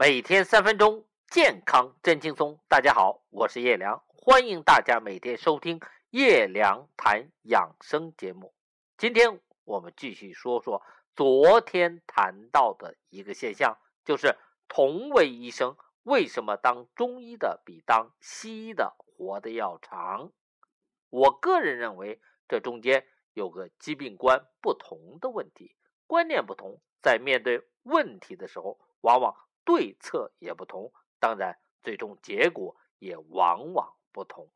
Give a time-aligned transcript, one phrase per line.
[0.00, 2.60] 每天三分钟，健康真轻松。
[2.68, 8.54] 大家好，我是叶良，欢迎大家每天收听叶良谈养生节目。
[8.96, 10.84] 今天我们继续说说
[11.16, 14.36] 昨天谈到的一个现象，就是
[14.68, 20.30] 同为医生，为什么当中医的比当西医的活得要长？
[21.10, 25.74] 我个人认为，这中间有个疾病观不同的问题，
[26.06, 29.34] 观念不同，在面对问题的时候，往往。
[29.68, 34.48] 对策也不同，当然，最终结果也往往不同。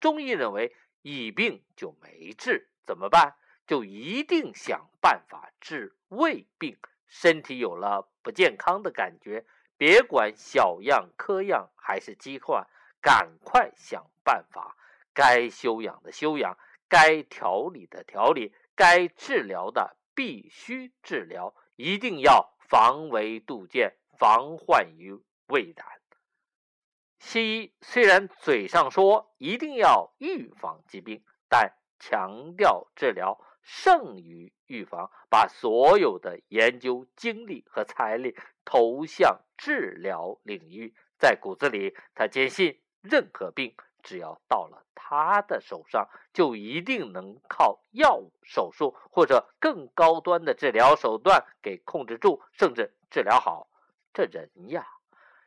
[0.00, 3.34] 中医认为，一病就没治，怎么办？
[3.66, 6.78] 就一定想办法治胃病。
[7.06, 9.44] 身体有了不健康的感觉，
[9.76, 12.66] 别管小样、科样还是疾患，
[13.02, 14.74] 赶快想办法。
[15.12, 16.56] 该休养的休养，
[16.88, 23.96] 该调理的调理，该治疗的必须治疗，一定要防微杜渐。
[24.20, 25.86] 防患于未然。
[27.18, 40.94] 西医虽然嘴上说一定要预防疾病，但强调治疗胜于预防，把所有的研究精力和财力投向治疗领域。
[41.18, 53.66] 在骨子里，他坚信任何病只要到了他的手上，就一定能靠药物、手术或者更高端的治疗手段给控制住，甚至治疗好。
[54.12, 54.86] 这人呀，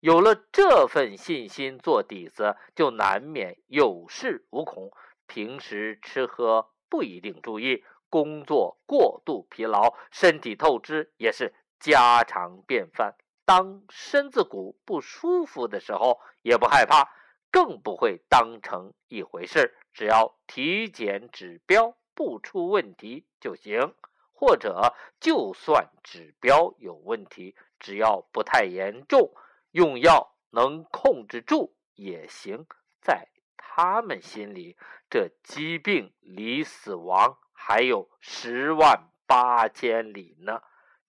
[0.00, 4.90] 有了这份信心做底子，就难免有恃无恐。
[5.26, 13.16] 平时吃喝不一定注意，工作过度疲劳，身体透支也是家常便饭。
[13.44, 17.10] 当身子骨不舒服的时候，也不害怕，
[17.50, 19.76] 更不会当成一回事。
[19.92, 23.94] 只要体检指标不出问题就行。
[24.38, 29.32] 或者，就算指标有问题，只要不太严重，
[29.70, 32.66] 用药能控制住也行。
[33.00, 34.76] 在他们心里，
[35.08, 40.60] 这疾病离死亡还有十万八千里呢。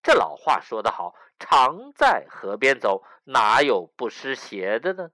[0.01, 5.11] 这老话说得好：“常在河边走，哪有不湿鞋的呢？”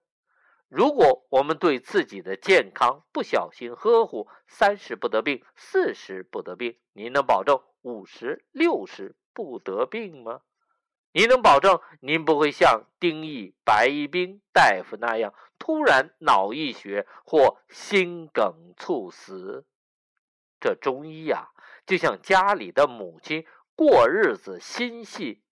[0.74, 7.62] 如果我们对自己的健康不小心呵护，三十不得病，四十不得病，您能保证？
[7.84, 10.42] 五十六十不得病吗？
[11.12, 19.68] 您能保证您不会像丁义、白一兵大夫那样突然脑溢血或心梗猝死？
[20.60, 21.50] 这中医呀，
[21.86, 23.46] 就像家里的母亲，
[23.76, 25.44] 过日子心细，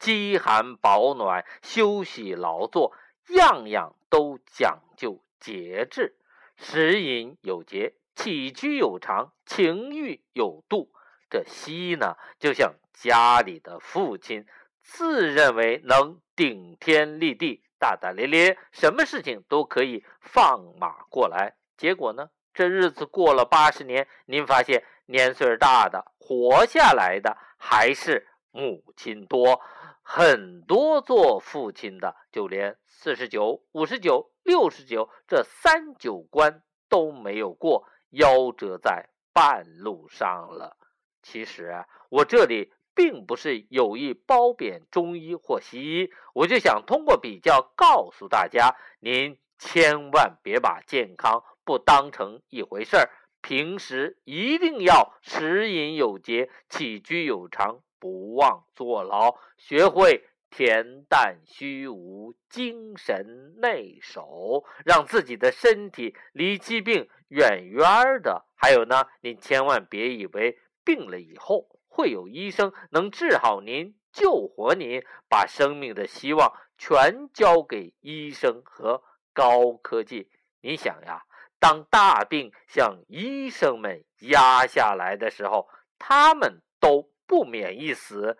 [0.00, 2.92] 饥寒保暖、休息劳作，
[3.32, 6.16] 样样都讲究节制，
[6.56, 10.92] 食饮有节，起居有常，情欲有度。
[11.28, 14.46] 这西呢，就像家里的父亲，
[14.82, 21.54] 自认为能顶天立地、大大咧咧，什么事情都可以放马过来。
[21.78, 29.60] 结果呢，这日子过了八十年，您发现年岁大的活下来的还是母亲多，
[30.02, 40.76] 很多做父亲的就连四十九、五十九、六十九这三九关都没有过，夭折在半路上了。
[41.22, 53.08] 其实，我这里并不是有意褒贬中医或西医，我就想通过比较告诉大家，您千万别把健康不当成一回事儿，
[53.42, 68.46] 平时一定要食饮有节，起居有常，不忘坐牢，学会恬淡虚无，精神内守，让自己的身体离疾病远远的。
[68.54, 70.58] 还有呢，您千万别以为。
[70.84, 79.00] 病了以后，会有医生能治好您、救活您，把生命的希望全交给医生和
[79.32, 80.28] 高科技。
[80.60, 81.22] 你想呀，
[81.62, 88.36] 当大病向医生们压下来的时候，他们都不免一死，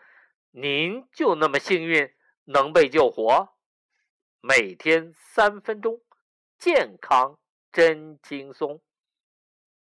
[0.51, 2.13] 您就那么幸运
[2.47, 3.55] 能被救活？
[4.41, 6.01] 每天三分钟，
[6.59, 7.39] 健康
[7.71, 8.83] 真轻松。